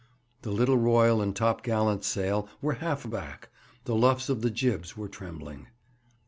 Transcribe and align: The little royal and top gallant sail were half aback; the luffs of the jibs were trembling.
The 0.41 0.49
little 0.49 0.77
royal 0.79 1.21
and 1.21 1.35
top 1.35 1.61
gallant 1.61 2.03
sail 2.03 2.49
were 2.59 2.73
half 2.81 3.05
aback; 3.05 3.49
the 3.85 3.93
luffs 3.95 4.29
of 4.29 4.41
the 4.41 4.49
jibs 4.49 4.97
were 4.97 5.07
trembling. 5.07 5.67